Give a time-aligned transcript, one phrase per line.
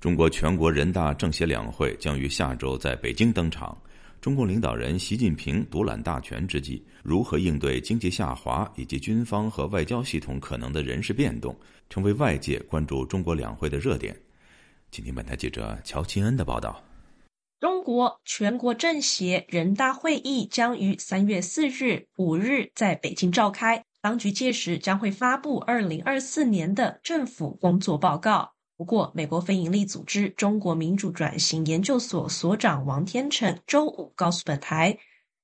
[0.00, 3.76] 中国全国人大政协两会将于下周在北京登场。
[4.20, 11.56] 中共领导人习近平独揽大权之际，如何应对经济下滑以及军方和外交系统可能的人事变动，
[11.90, 14.16] 成为外界关注中国两会的热点。
[14.92, 16.80] 请听本台记者乔钦恩的报道。
[17.58, 28.52] 中国全国政协人大会议将于三月四日、五日在北京召开，当局届时将会发布二零二四年的政府工作报告。
[28.78, 34.96] 不过，美国非营利组织中国民主转型研究所所长王天成周五告诉本台，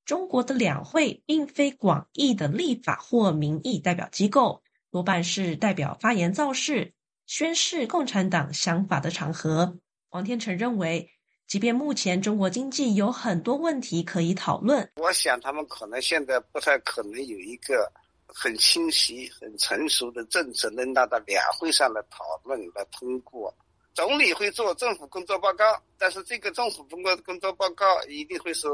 [0.05, 4.63] 中国的两会并非广义的立法或民意代表机构，
[4.93, 6.93] 多半是代表发言造势、
[7.27, 9.79] 宣示共产党想法的场合。
[10.11, 11.11] 王天成认为，
[11.49, 17.93] 即便目前中国经济有很多问题可以讨论，我想他们可能现在不太可能有一个。
[18.37, 23.55] 很清晰、很成熟的政策能拿到两会上来讨论、来通过。
[23.95, 25.65] 总理会做政府工作报告，
[25.97, 28.67] 但是这个政府工作工作报告一定会是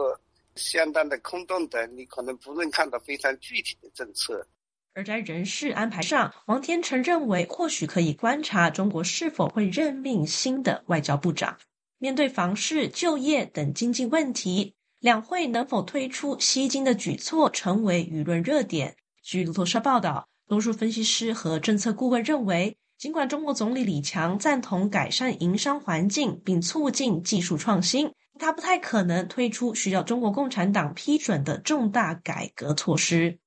[0.54, 4.46] 相当的空洞的，你可能不能看到非常具体的政策。
[4.94, 11.58] 而在人事安排上，王天成认为，或许可以观察中国是否会任命新的外交部长。
[11.98, 18.96] 面对房市、就业等经济问题，两会能否推出吸金的举措，成为舆论热点。
[19.22, 33.38] 据路透社报道，多数分析师和政策顾问认为，尽管中国总理李强赞同改善营商环境并促进技术创新，他不太可能推出需要中国共产党批准的重大改革措施。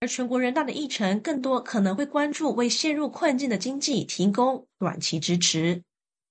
[0.00, 5.82] 而全国人大的议程更多可能会关注为陷入困境的经济提供短期支持。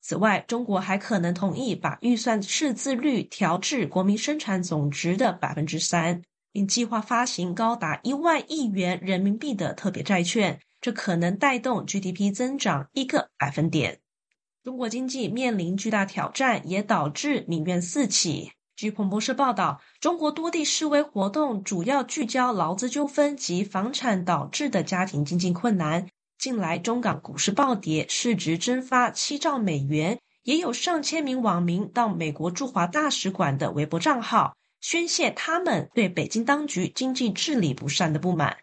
[0.02, 6.22] 此外，中国还可能同意把预算赤字率调至国民生产总值的百分之三。
[6.58, 14.00] 并计划发行高达一万亿元人民币的特别债券，这可能带动 GDP 增长一个百分点。
[14.64, 18.54] 中国经济面临巨大挑战，也导致民怨四起。
[18.76, 26.08] 据彭博社报道，中国多地示威活动主要聚焦劳资纠纷及房产导致的家庭经济困难。
[26.40, 34.56] 近来，中港股市暴跌，市值蒸发七兆美元，也有上千名网民到美国驻华大使馆的微博账号。
[34.90, 38.56] 宣泄他们对北京当局经济治理不善的不满。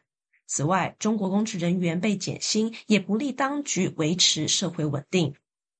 [0.46, 5.34] 此外，中国公职人员被减薪，也不利当局维持社会稳定。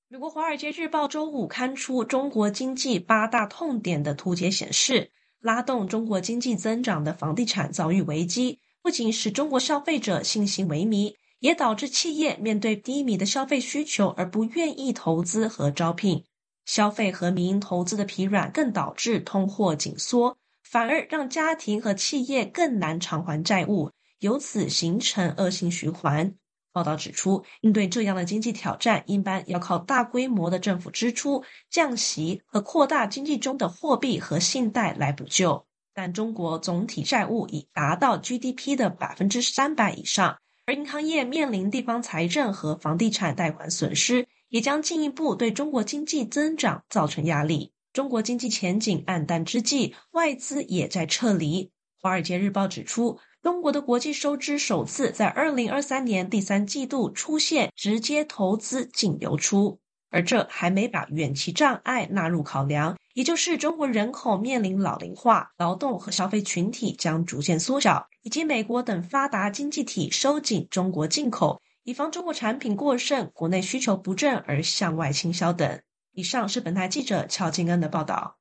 [0.07, 16.23] 美国《华尔街日报》周五刊出中国经济八大痛点的图解显示，拉动中国经济增长的房地产遭遇危机，不仅使中国消费者信心萎靡，也导致企业面对低迷的消费需求而不愿意投资和招聘。
[16.67, 26.35] 消费和民营投资的疲软，更导致通货紧缩，反而让家庭和企业更难偿还债务，由此形成恶性循环。
[26.73, 35.67] 报道指出，应对这样的经济挑战，一般要靠大规模的政府支出、降息和扩大经济中的货币和信贷来补救。
[35.95, 44.27] 但中国总体债务已达到 GDP 的百分之三百以上，而银行业面临地方财政和房地产贷款损失。
[44.55, 47.73] 也将进一步对中国经济增长造成压力。
[47.93, 51.65] 中国经济前景暗淡之际，外资也在撤离。
[52.01, 71.61] 《华尔街日报》指出，中国的国际收支首次在二零二三年第三季度出现直接投资净流出，而这还没把远期障碍纳入考量，也就是中国人口面临老龄化，劳动和消费群体将逐渐缩小，以及美国等发达经济体收紧中国进口。
[71.85, 75.81] 以防中国产品过剩、国内需求不振而向外倾销等。
[76.13, 78.33] 以上是本台记者乔金恩的报道。